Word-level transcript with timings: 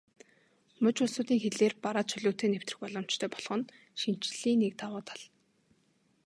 Муж 0.81 0.95
улсуудын 1.03 1.39
хилээр 1.41 1.73
бараа 1.83 2.05
чөлөөтэй 2.11 2.49
нэвтрэх 2.51 2.77
боломжтой 2.81 3.29
болох 3.33 3.53
нь 3.59 3.69
шинэчлэлийн 3.99 4.59
нэг 4.61 4.73
давуу 4.79 5.01
тал. 5.07 5.21